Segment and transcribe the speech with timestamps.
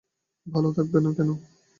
[0.47, 1.29] ভালো থাকবে না কেন?